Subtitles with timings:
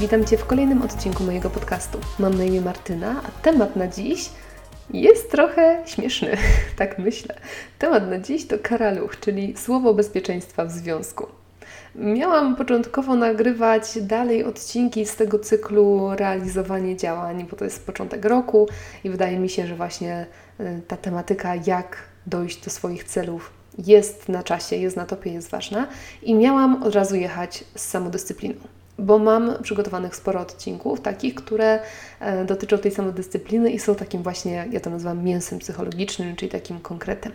[0.00, 1.98] Witam Cię w kolejnym odcinku mojego podcastu.
[2.18, 4.30] Mam na imię Martyna, a temat na dziś
[4.90, 6.36] jest trochę śmieszny,
[6.78, 7.34] tak myślę.
[7.78, 11.26] Temat na dziś to karaluch, czyli słowo bezpieczeństwa w związku.
[11.94, 18.68] Miałam początkowo nagrywać dalej odcinki z tego cyklu realizowanie działań, bo to jest początek roku
[19.04, 20.26] i wydaje mi się, że właśnie
[20.60, 25.50] y, ta tematyka, jak dojść do swoich celów, jest na czasie, jest na topie, jest
[25.50, 25.88] ważna.
[26.22, 31.80] I miałam od razu jechać z samodyscypliną bo mam przygotowanych sporo odcinków, takich, które
[32.20, 36.80] e, dotyczą tej samodyscypliny i są takim właśnie, ja to nazywam mięsem psychologicznym, czyli takim
[36.80, 37.32] konkretem.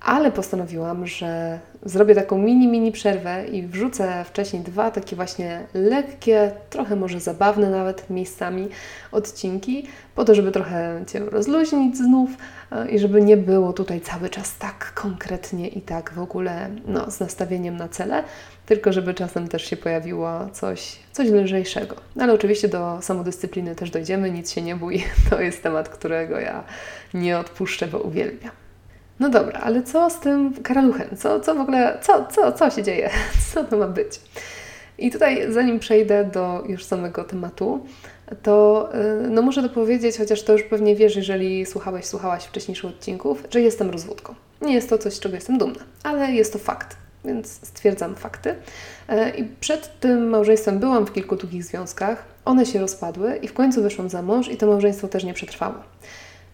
[0.00, 6.52] Ale postanowiłam, że zrobię taką mini, mini przerwę i wrzucę wcześniej dwa takie właśnie lekkie,
[6.70, 8.68] trochę może zabawne nawet miejscami
[9.12, 12.30] odcinki, po to, żeby trochę Cię rozluźnić znów
[12.72, 17.10] e, i żeby nie było tutaj cały czas tak konkretnie i tak w ogóle no,
[17.10, 18.24] z nastawieniem na cele,
[18.68, 21.96] tylko żeby czasem też się pojawiło coś, coś lżejszego.
[22.16, 26.40] No, ale oczywiście do samodyscypliny też dojdziemy, nic się nie bój, to jest temat, którego
[26.40, 26.64] ja
[27.14, 28.50] nie odpuszczę, bo uwielbiam.
[29.20, 31.16] No dobra, ale co z tym karaluchem?
[31.16, 33.10] Co, co w ogóle, co, co, co się dzieje?
[33.54, 34.20] Co to ma być?
[34.98, 37.86] I tutaj, zanim przejdę do już samego tematu,
[38.42, 38.88] to
[39.24, 43.44] y, no muszę to powiedzieć, chociaż to już pewnie wiesz, jeżeli słuchałeś, słuchałaś wcześniejszych odcinków,
[43.50, 44.34] że jestem rozwódką.
[44.60, 46.96] Nie jest to coś, z czego jestem dumna, ale jest to fakt,
[47.28, 48.50] więc stwierdzam fakty.
[48.50, 53.52] Y, I przed tym małżeństwem byłam w kilku długich związkach, one się rozpadły i w
[53.52, 55.74] końcu wyszłam za mąż i to małżeństwo też nie przetrwało.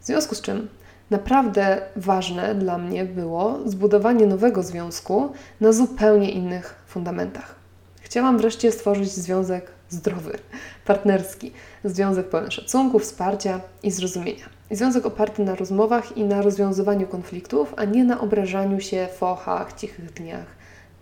[0.00, 0.68] W związku z czym
[1.10, 7.54] Naprawdę ważne dla mnie było zbudowanie nowego związku na zupełnie innych fundamentach.
[8.00, 10.38] Chciałam wreszcie stworzyć związek zdrowy,
[10.84, 11.52] partnerski,
[11.84, 14.44] związek pełen szacunku, wsparcia i zrozumienia.
[14.70, 20.12] Związek oparty na rozmowach i na rozwiązywaniu konfliktów, a nie na obrażaniu się, fochach, cichych
[20.12, 20.46] dniach,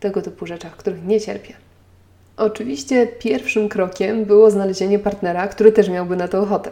[0.02, 1.54] tego typu rzeczach, których nie cierpię.
[2.36, 6.70] Oczywiście pierwszym krokiem było znalezienie partnera, który też miałby na to ochotę.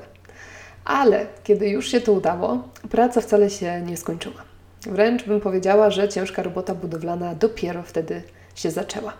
[0.84, 4.42] Ale kiedy już się to udało, praca wcale się nie skończyła.
[4.86, 8.22] Wręcz bym powiedziała, że ciężka robota budowlana dopiero wtedy
[8.54, 9.12] się zaczęła.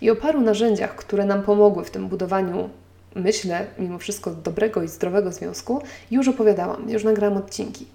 [0.00, 2.70] I o paru narzędziach, które nam pomogły w tym budowaniu,
[3.14, 7.86] myślę, mimo wszystko dobrego i zdrowego związku, już opowiadałam, już nagrałam odcinki.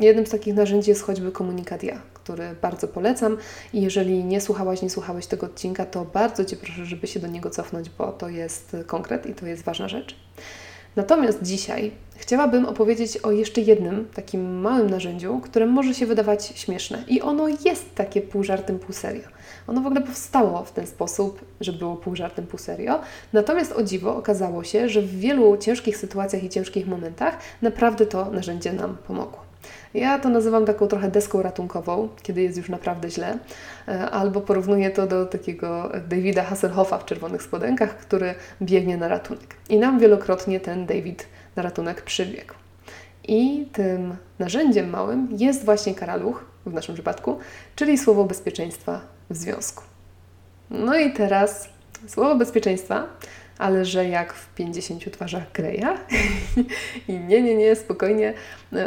[0.00, 3.36] Jednym z takich narzędzi jest choćby komunikat ja, który bardzo polecam
[3.72, 7.26] i jeżeli nie słuchałaś, nie słuchałeś tego odcinka, to bardzo Cię proszę, żeby się do
[7.26, 10.16] niego cofnąć, bo to jest konkret i to jest ważna rzecz.
[10.96, 17.04] Natomiast dzisiaj chciałabym opowiedzieć o jeszcze jednym takim małym narzędziu, które może się wydawać śmieszne.
[17.08, 19.28] I ono jest takie pół żartem, pół serio.
[19.66, 23.00] Ono w ogóle powstało w ten sposób, że było pół żartem, pół serio.
[23.32, 28.30] Natomiast o dziwo okazało się, że w wielu ciężkich sytuacjach i ciężkich momentach naprawdę to
[28.30, 29.49] narzędzie nam pomogło.
[29.94, 33.38] Ja to nazywam taką trochę deską ratunkową, kiedy jest już naprawdę źle,
[33.88, 39.56] e, albo porównuję to do takiego Davida Hasselhoffa w czerwonych spodenkach, który biegnie na ratunek.
[39.68, 41.26] I nam wielokrotnie ten David
[41.56, 42.54] na ratunek przybiegł.
[43.28, 47.38] I tym narzędziem małym jest właśnie karaluch, w naszym przypadku,
[47.76, 49.00] czyli słowo bezpieczeństwa
[49.30, 49.82] w związku.
[50.70, 51.68] No i teraz
[52.08, 53.06] słowo bezpieczeństwa
[53.60, 55.98] ale że jak w 50 twarzach Greya.
[57.08, 58.34] I nie, nie, nie, spokojnie,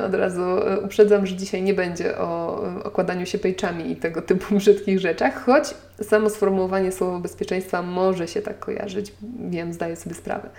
[0.05, 0.41] od razu
[0.85, 5.73] uprzedzam, że dzisiaj nie będzie o okładaniu się pejczami i tego typu brzydkich rzeczach, choć
[6.01, 9.13] samo sformułowanie słowa bezpieczeństwa może się tak kojarzyć,
[9.49, 10.49] wiem, zdaję sobie sprawę.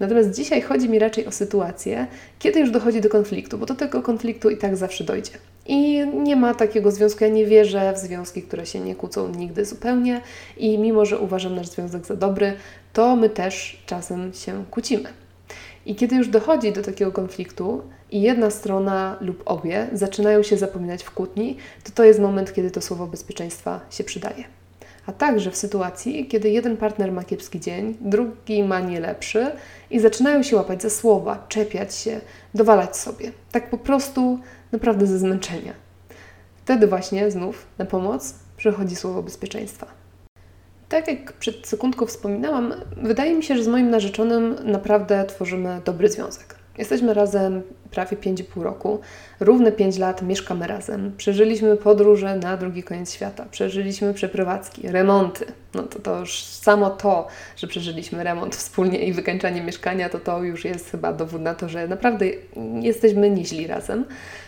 [0.00, 2.06] Natomiast dzisiaj chodzi mi raczej o sytuację,
[2.38, 5.32] kiedy już dochodzi do konfliktu, bo do tego konfliktu i tak zawsze dojdzie.
[5.66, 7.24] I nie ma takiego związku.
[7.24, 10.20] Ja nie wierzę w związki, które się nie kłócą nigdy zupełnie.
[10.56, 12.52] I mimo, że uważam nasz związek za dobry,
[12.92, 15.08] to my też czasem się kłócimy.
[15.86, 21.02] I kiedy już dochodzi do takiego konfliktu i jedna strona lub obie zaczynają się zapominać
[21.02, 24.44] w kłótni, to to jest moment, kiedy to słowo bezpieczeństwa się przydaje.
[25.06, 29.46] A także w sytuacji, kiedy jeden partner ma kiepski dzień, drugi ma nie lepszy
[29.90, 32.20] i zaczynają się łapać za słowa, czepiać się,
[32.54, 33.32] dowalać sobie.
[33.52, 34.38] Tak po prostu
[34.72, 35.72] naprawdę ze zmęczenia.
[36.64, 39.86] Wtedy właśnie znów na pomoc przychodzi słowo bezpieczeństwa.
[40.88, 46.08] Tak jak przed sekundką wspominałam, wydaje mi się, że z moim narzeczonym naprawdę tworzymy dobry
[46.08, 46.59] związek.
[46.78, 49.00] Jesteśmy razem prawie 5,5 roku.
[49.40, 51.12] Równe 5 lat mieszkamy razem.
[51.16, 53.46] Przeżyliśmy podróże na drugi koniec świata.
[53.50, 55.46] Przeżyliśmy przeprowadzki, remonty.
[55.74, 57.26] No to, to już samo to,
[57.56, 61.68] że przeżyliśmy remont wspólnie i wykańczanie mieszkania, to to już jest chyba dowód na to,
[61.68, 62.26] że naprawdę
[62.80, 64.04] jesteśmy nieźli razem.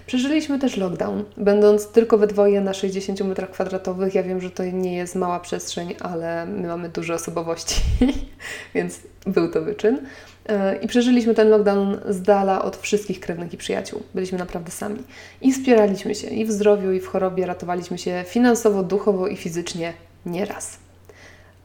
[0.07, 4.15] Przeżyliśmy też lockdown, będąc tylko we dwoje na 60 metrach kwadratowych.
[4.15, 7.81] Ja wiem, że to nie jest mała przestrzeń, ale my mamy duże osobowości,
[8.75, 9.99] więc był to wyczyn.
[10.83, 14.03] I przeżyliśmy ten lockdown z dala od wszystkich krewnych i przyjaciół.
[14.15, 15.03] Byliśmy naprawdę sami.
[15.41, 19.93] I wspieraliśmy się i w zdrowiu, i w chorobie, ratowaliśmy się finansowo, duchowo i fizycznie
[20.27, 20.79] nieraz.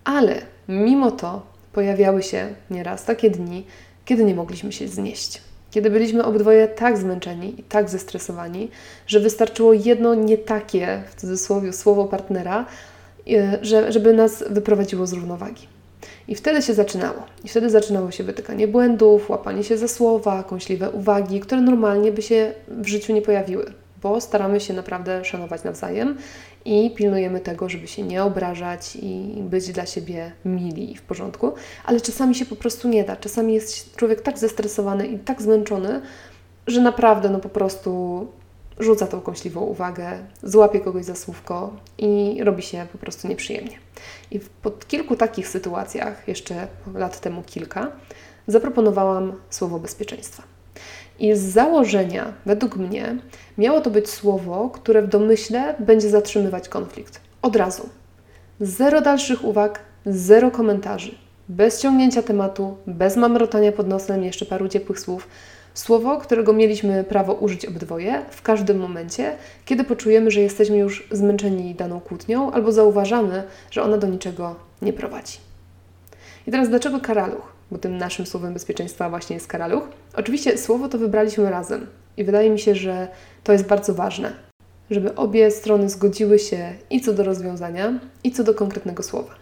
[0.04, 1.42] Ale mimo to
[1.74, 3.66] pojawiały się nieraz takie dni,
[4.06, 5.42] kiedy nie mogliśmy się znieść.
[5.72, 8.70] Kiedy byliśmy obydwoje tak zmęczeni i tak zestresowani,
[9.08, 12.66] że wystarczyło jedno nie takie, w cudzysłowie, słowo partnera,
[13.30, 15.77] e, żeby nas wyprowadziło z równowagi.
[16.28, 17.24] I wtedy się zaczynało.
[17.44, 22.22] I wtedy zaczynało się wytykanie błędów, łapanie się za słowa, kąśliwe uwagi, które normalnie by
[22.22, 26.18] się w życiu nie pojawiły, bo staramy się naprawdę szanować nawzajem
[26.66, 31.54] i pilnujemy tego, żeby się nie obrażać i być dla siebie mili i w porządku,
[31.86, 33.16] ale czasami się po prostu nie da.
[33.16, 36.02] Czasami jest człowiek tak zestresowany i tak zmęczony,
[36.68, 38.28] że naprawdę no po prostu
[38.80, 43.78] rzuca tą kąśliwą uwagę, złapie kogoś za słówko i robi się po prostu nieprzyjemnie.
[44.32, 47.92] I po kilku takich sytuacjach, jeszcze lat temu kilka,
[48.48, 50.44] zaproponowałam słowo bezpieczeństwa.
[51.20, 53.18] I z założenia, według mnie,
[53.58, 57.20] miało to być słowo, które w domyśle będzie zatrzymywać konflikt.
[57.42, 57.90] Od razu.
[58.60, 61.16] Zero dalszych uwag, zero komentarzy.
[61.50, 65.28] Bez ciągnięcia tematu, bez mamrotania pod nosem jeszcze paru ciepłych słów.
[65.78, 69.36] Słowo, którego mieliśmy prawo użyć obydwoje w każdym momencie,
[69.66, 74.94] kiedy poczujemy, że jesteśmy już zmęczeni daną kłótnią albo zauważamy, że ona do niczego nie
[74.94, 75.38] prowadzi.
[76.48, 77.54] I teraz dlaczego karaluch?
[77.72, 79.84] Bo tym naszym słowem bezpieczeństwa właśnie jest karaluch.
[80.16, 81.88] Oczywiście słowo to wybraliśmy razem
[82.18, 83.08] i wydaje mi się, że
[83.44, 84.34] to jest bardzo ważne,
[84.92, 89.36] żeby obie strony zgodziły się i co do rozwiązania, i co do konkretnego słowa.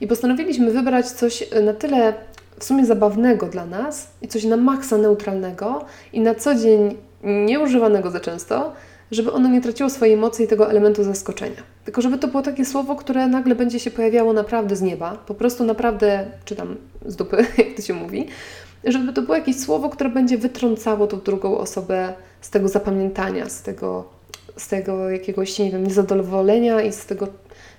[0.00, 2.14] I postanowiliśmy wybrać coś na tyle
[2.60, 8.10] w sumie zabawnego dla nas i coś na maksa neutralnego i na co dzień nieużywanego
[8.10, 8.72] za często,
[9.10, 11.62] żeby ono nie traciło swojej mocy i tego elementu zaskoczenia.
[11.84, 15.34] Tylko żeby to było takie słowo, które nagle będzie się pojawiało naprawdę z nieba, po
[15.34, 16.76] prostu naprawdę, czy tam
[17.06, 18.26] z dupy, jak to się mówi,
[18.84, 23.62] żeby to było jakieś słowo, które będzie wytrącało tą drugą osobę z tego zapamiętania, z
[23.62, 24.04] tego,
[24.56, 27.28] z tego jakiegoś, nie wiem, niezadowolenia i z tego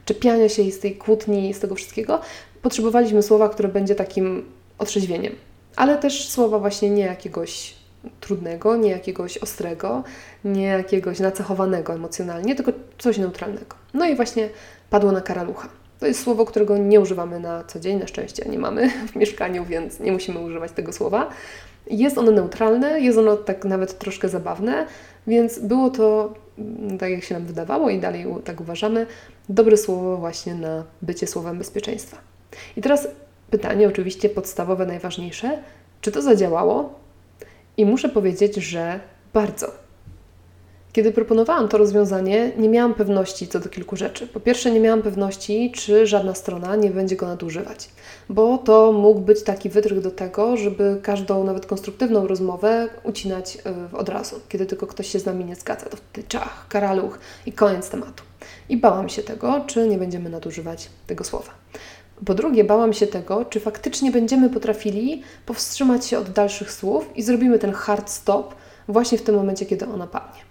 [0.06, 2.20] czepiania się i z tej kłótni i z tego wszystkiego.
[2.62, 4.46] Potrzebowaliśmy słowa, które będzie takim
[4.82, 5.36] otrzeźwieniem.
[5.76, 7.82] Ale też słowa właśnie nie jakiegoś
[8.20, 10.04] trudnego, nie jakiegoś ostrego,
[10.46, 13.76] nie jakiegoś nacechowanego emocjonalnie, tylko coś neutralnego.
[13.94, 14.50] No i właśnie
[14.90, 15.70] padło na karalucha.
[16.00, 19.66] To jest słowo, którego nie używamy na co dzień, na szczęście nie mamy w mieszkaniu,
[19.66, 21.30] więc nie musimy używać tego słowa.
[21.88, 24.86] Jest ono neutralne, jest ono tak nawet troszkę zabawne,
[25.28, 29.06] więc było to, mm, tak jak się nam wydawało i dalej tak uważamy,
[29.50, 32.18] dobre słowo właśnie na bycie słowem bezpieczeństwa.
[32.78, 33.08] I teraz
[33.52, 35.60] pytanie, oczywiście podstawowe, najważniejsze,
[36.02, 36.94] czy to zadziałało?
[37.78, 39.00] I muszę powiedzieć, że
[39.34, 39.68] bardzo.
[40.94, 44.28] Kiedy proponowałam to rozwiązanie, nie miałam pewności co do kilku rzeczy.
[44.28, 47.90] Po pierwsze, nie miałam pewności, czy żadna strona nie będzie go nadużywać,
[48.30, 53.58] bo to mógł być taki wytrych do tego, żeby każdą, nawet konstruktywną rozmowę ucinać
[53.94, 54.40] e, od razu.
[54.50, 58.24] Kiedy tylko ktoś się z nami nie zgadza, to wtedy czach, karaluch i koniec tematu.
[58.70, 61.52] I bałam się tego, czy nie będziemy nadużywać tego słowa.
[62.26, 67.24] Po drugie, bałam się tego, czy faktycznie będziemy potrafili powstrzymać się od dalszych słów i
[67.24, 68.56] zrobimy ten hard stop
[68.88, 70.42] właśnie w tym momencie, kiedy ona padnie.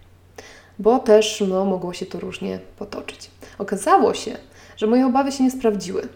[0.79, 3.31] Bo też no, mogło się to różnie potoczyć.
[3.59, 4.37] Okazało się,
[4.77, 6.09] że moje obawy się nie sprawdziły.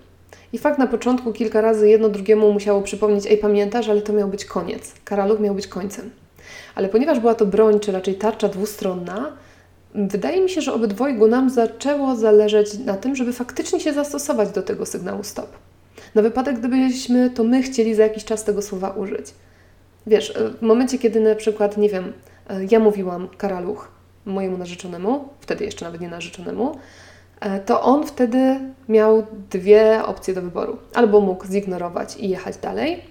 [0.53, 4.29] I fakt na początku kilka razy jedno drugiemu musiało przypomnieć, ej pamiętasz, ale to miał
[4.29, 4.95] być koniec.
[5.05, 6.11] Karaluch miał być końcem.
[6.75, 9.33] Ale ponieważ była to broń, czy raczej tarcza dwustronna,
[9.95, 14.63] Wydaje mi się, że obydwojgu nam zaczęło zależeć na tym, żeby faktycznie się zastosować do
[14.63, 15.49] tego sygnału stop.
[16.15, 19.27] Na wypadek, gdybyśmy to my chcieli za jakiś czas tego słowa użyć.
[20.07, 22.13] Wiesz, e, w momencie, kiedy na przykład, nie wiem,
[22.49, 23.89] e, ja mówiłam karaluch
[24.25, 26.79] mojemu narzeczonemu, wtedy jeszcze nawet nie narzeczonemu,
[27.41, 30.77] e, to on wtedy miał dwie opcje do wyboru.
[30.95, 33.03] Albo mógł zignorować i jechać dalej,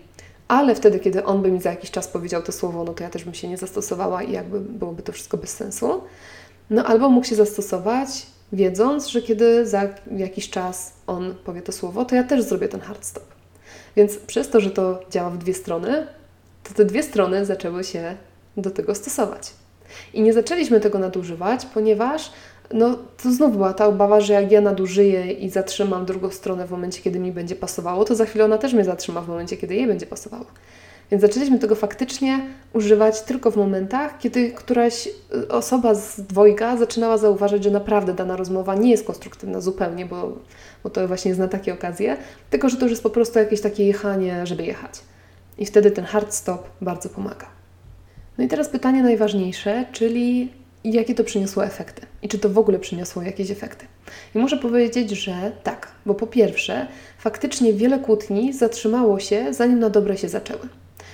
[0.47, 3.09] ale wtedy, kiedy on by mi za jakiś czas powiedział to słowo, no to ja
[3.09, 6.01] też bym się nie zastosowała i jakby byłoby to wszystko bez sensu.
[6.69, 8.09] No albo mógł się zastosować,
[8.53, 12.81] wiedząc, że kiedy za jakiś czas on powie to słowo, to ja też zrobię ten
[12.81, 13.23] hard stop.
[13.95, 16.07] Więc przez to, że to działa w dwie strony,
[16.63, 18.15] to te dwie strony zaczęły się
[18.57, 19.53] do tego stosować.
[20.13, 22.31] I nie zaczęliśmy tego nadużywać, ponieważ
[22.73, 26.71] no, to znów była ta obawa, że jak ja nadużyję i zatrzymam drugą stronę w
[26.71, 29.75] momencie, kiedy mi będzie pasowało, to za chwilę ona też mnie zatrzyma w momencie, kiedy
[29.75, 30.45] jej będzie pasowało.
[31.13, 32.39] Więc zaczęliśmy tego faktycznie
[32.73, 38.35] używać tylko w momentach, kiedy któraś y, osoba z dwojga zaczynała zauważyć, że naprawdę dana
[38.35, 40.37] rozmowa nie jest konstruktywna zupełnie, bo,
[40.83, 42.17] bo to właśnie jest na takie okazje,
[42.49, 45.01] tylko że to już jest po prostu jakieś takie jechanie, żeby jechać.
[45.57, 47.45] I wtedy ten hard stop bardzo pomaga.
[48.37, 50.51] No i teraz pytanie najważniejsze, czyli
[50.83, 53.85] jakie to przyniosło efekty i czy to w ogóle przyniosło jakieś efekty.
[54.35, 59.89] I muszę powiedzieć, że tak, bo po pierwsze, faktycznie wiele kłótni zatrzymało się, zanim na
[59.89, 60.69] dobre się zaczęły.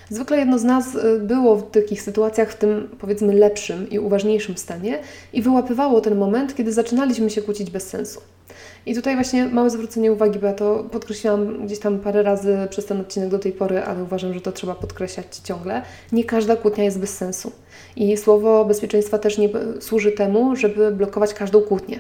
[0.10, 4.58] Zwykle jedno z nas y, było w takich sytuacjach w tym powiedzmy lepszym i uważniejszym
[4.58, 5.00] stanie
[5.34, 8.22] i wyłapywało ten moment, kiedy zaczynaliśmy się kłócić bez sensu.
[8.86, 12.86] I tutaj właśnie małe zwrócenie uwagi, bo ja to podkreśliłam gdzieś tam parę razy przez
[12.86, 15.82] ten odcinek do tej pory, ale uważam, że to trzeba podkreślać ciągle.
[16.12, 17.52] Nie każda kłótnia jest bez sensu.
[17.96, 19.50] I słowo bezpieczeństwa też nie
[19.80, 22.00] służy temu, żeby blokować każdą kłótnię.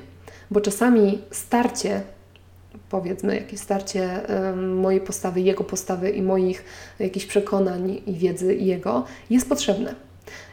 [0.51, 2.01] Bo czasami starcie
[2.89, 4.09] powiedzmy, jakieś starcie
[4.75, 6.63] mojej postawy, jego postawy i moich
[6.99, 9.95] jakichś przekonań i wiedzy jego jest potrzebne.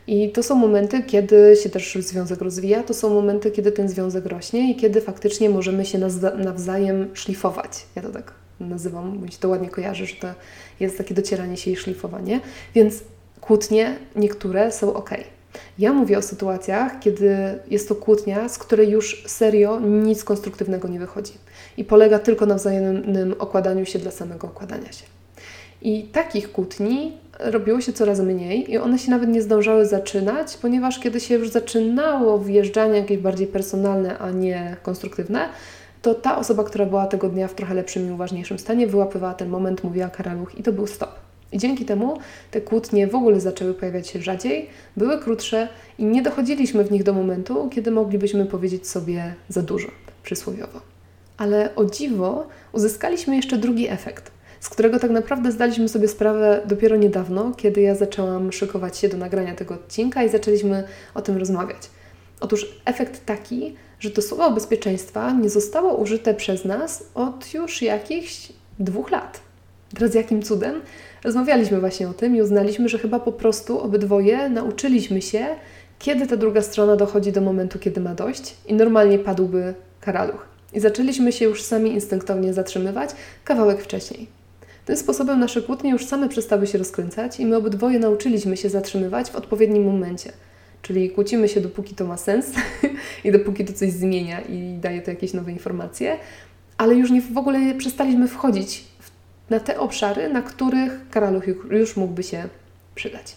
[0.07, 4.27] I to są momenty, kiedy się też związek rozwija, to są momenty, kiedy ten związek
[4.27, 5.99] rośnie i kiedy faktycznie możemy się
[6.39, 7.87] nawzajem szlifować.
[7.97, 10.29] Ja to tak nazywam, bo mi się to ładnie kojarzy, że to
[10.81, 12.41] jest takie docieranie się i szlifowanie.
[12.75, 13.03] Więc
[13.41, 15.11] kłótnie niektóre są ok.
[15.79, 20.99] Ja mówię o sytuacjach, kiedy jest to kłótnia, z której już serio nic konstruktywnego nie
[20.99, 21.33] wychodzi
[21.76, 25.04] i polega tylko na wzajemnym okładaniu się dla samego okładania się.
[25.83, 30.99] I takich kłótni robiło się coraz mniej i one się nawet nie zdążały zaczynać, ponieważ
[30.99, 35.49] kiedy się już zaczynało wjeżdżanie jakieś bardziej personalne, a nie konstruktywne,
[36.02, 39.49] to ta osoba, która była tego dnia w trochę lepszym i uważniejszym stanie, wyłapywała ten
[39.49, 41.11] moment, mówiła karaluch i to był stop.
[41.52, 42.18] I dzięki temu
[42.50, 45.68] te kłótnie w ogóle zaczęły pojawiać się rzadziej, były krótsze
[45.99, 49.88] i nie dochodziliśmy w nich do momentu, kiedy moglibyśmy powiedzieć sobie za dużo,
[50.23, 50.96] przysłowiowo.
[51.37, 56.97] Ale o dziwo uzyskaliśmy jeszcze drugi efekt, z którego tak naprawdę zdaliśmy sobie sprawę dopiero
[56.97, 61.90] niedawno, kiedy ja zaczęłam szykować się do nagrania tego odcinka i zaczęliśmy o tym rozmawiać.
[62.40, 68.52] Otóż efekt taki, że to słowo bezpieczeństwa nie zostało użyte przez nas od już jakichś
[68.78, 69.40] dwóch lat.
[69.95, 70.81] Teraz jakim cudem?
[71.25, 75.47] Rozmawialiśmy właśnie o tym i uznaliśmy, że chyba po prostu obydwoje nauczyliśmy się,
[75.99, 80.56] kiedy ta druga strona dochodzi do momentu, kiedy ma dość i normalnie padłby karaluch.
[80.76, 83.11] I zaczęliśmy się już sami instynktownie zatrzymywać
[83.45, 84.26] kawałek wcześniej.
[84.85, 89.30] Tym sposobem nasze kłótnie już same przestały się rozkręcać i my obydwoje nauczyliśmy się zatrzymywać
[89.30, 90.33] w odpowiednim momencie.
[90.83, 92.47] Czyli kłócimy się dopóki to ma sens
[93.25, 96.16] i dopóki to coś zmienia i daje to jakieś nowe informacje,
[96.78, 98.85] ale już nie w ogóle przestaliśmy wchodzić
[99.50, 102.49] na te obszary, na których karaluch już mógłby się
[102.95, 103.37] przydać.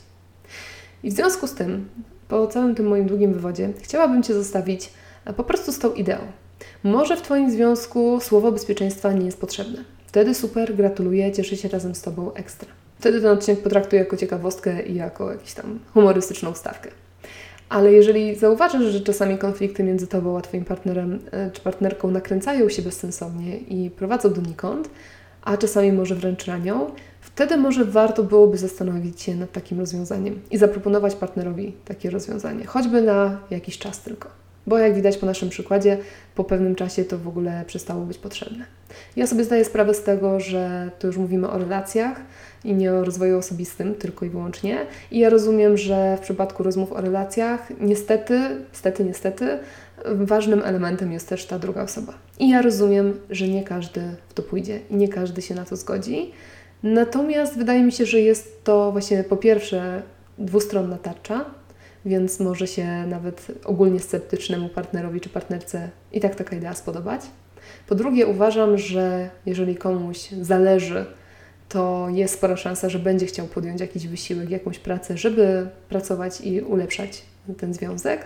[1.03, 1.89] I w związku z tym,
[2.27, 4.89] po całym tym moim długim wywodzie, chciałabym Cię zostawić
[5.25, 6.17] e, po prostu z tą ideą.
[6.83, 9.83] Może w Twoim związku słowo bezpieczeństwa nie jest potrzebne.
[10.07, 12.69] Wtedy super, gratuluję, cieszę się razem z Tobą ekstra.
[12.99, 16.89] Wtedy ten odcinek potraktuję jako ciekawostkę i jako jakąś tam humorystyczną stawkę.
[17.69, 22.69] Ale jeżeli zauważysz, że czasami konflikty między Tobą a Twoim partnerem e, czy partnerką nakręcają
[22.69, 24.89] się bezsensownie i prowadzą donikąd,
[25.41, 30.57] a czasami może wręcz ranią, wtedy może warto byłoby zastanowić się nad takim rozwiązaniem i
[30.57, 34.29] zaproponować partnerowi takie rozwiązanie, choćby na jakiś czas tylko.
[34.69, 35.97] Bo jak widać po naszym przykładzie,
[36.35, 38.65] po pewnym czasie to w ogóle przestało być potrzebne.
[39.15, 42.21] Ja sobie zdaję sprawę z tego, że to już mówimy o relacjach
[42.63, 44.85] i nie o rozwoju osobistym tylko i wyłącznie.
[45.11, 48.39] I ja rozumiem, że w przypadku rozmów o relacjach, niestety,
[48.71, 49.59] niestety, niestety,
[50.05, 52.13] ważnym elementem jest też ta druga osoba.
[52.39, 55.75] I ja rozumiem, że nie każdy w to pójdzie i nie każdy się na to
[55.75, 56.31] zgodzi.
[56.83, 60.01] Natomiast wydaje mi się, że jest to właśnie po pierwsze
[60.37, 61.45] dwustronna tarcza,
[62.05, 67.21] więc może się nawet ogólnie sceptycznemu partnerowi czy partnerce i tak taka idea spodobać.
[67.87, 71.05] Po drugie, uważam, że jeżeli komuś zależy,
[71.69, 76.61] to jest spora szansa, że będzie chciał podjąć jakiś wysiłek, jakąś pracę, żeby pracować i
[76.61, 77.21] ulepszać
[77.57, 78.25] ten związek.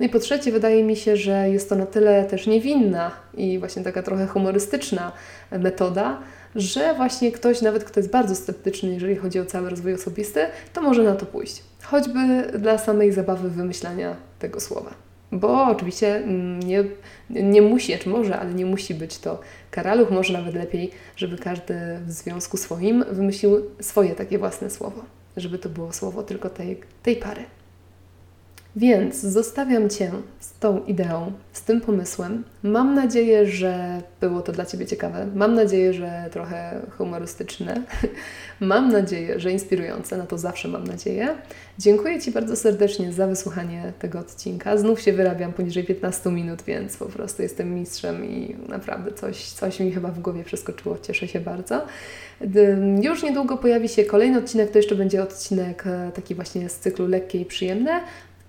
[0.00, 3.58] No i po trzecie, wydaje mi się, że jest to na tyle też niewinna i
[3.58, 5.12] właśnie taka trochę humorystyczna
[5.50, 6.20] metoda,
[6.54, 10.82] że właśnie ktoś, nawet kto jest bardzo sceptyczny, jeżeli chodzi o cały rozwój osobisty, to
[10.82, 11.62] może na to pójść.
[11.82, 12.18] Choćby
[12.58, 14.94] dla samej zabawy wymyślania tego słowa.
[15.32, 16.84] Bo oczywiście mm, nie,
[17.30, 19.40] nie musi, czy może, ale nie musi być to
[19.70, 20.10] karaluch.
[20.10, 21.74] Może nawet lepiej, żeby każdy
[22.06, 25.02] w związku swoim wymyślił swoje takie własne słowo.
[25.36, 27.44] Żeby to było słowo tylko tej, tej pary.
[28.76, 30.10] Więc zostawiam Cię
[30.40, 32.44] z tą ideą, z tym pomysłem.
[32.62, 35.26] Mam nadzieję, że było to dla Ciebie ciekawe.
[35.34, 37.82] Mam nadzieję, że trochę humorystyczne.
[38.60, 40.16] mam nadzieję, że inspirujące.
[40.16, 41.28] Na to zawsze mam nadzieję.
[41.78, 44.76] Dziękuję Ci bardzo serdecznie za wysłuchanie tego odcinka.
[44.76, 49.80] Znów się wyrabiam poniżej 15 minut, więc po prostu jestem mistrzem i naprawdę coś, coś
[49.80, 50.98] mi chyba w głowie przeskoczyło.
[51.02, 51.86] Cieszę się bardzo.
[53.02, 57.06] Już niedługo pojawi się kolejny odcinek, to jeszcze będzie odcinek e, taki właśnie z cyklu
[57.06, 58.00] lekkie i przyjemne,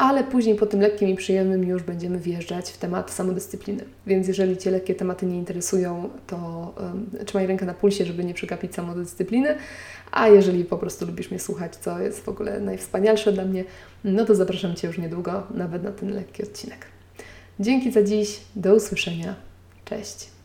[0.01, 3.83] ale później po tym lekkim i przyjemnym już będziemy wjeżdżać w temat samodyscypliny.
[4.07, 6.37] Więc jeżeli Cię lekkie tematy nie interesują, to
[6.77, 9.55] um, trzymaj rękę na pulsie, żeby nie przegapić samodyscypliny,
[10.11, 13.63] a jeżeli po prostu lubisz mnie słuchać, co jest w ogóle najwspanialsze dla mnie,
[14.03, 16.85] no to zapraszam Cię już niedługo, nawet na ten lekki odcinek.
[17.59, 19.35] Dzięki za dziś, do usłyszenia,
[19.85, 20.40] cześć.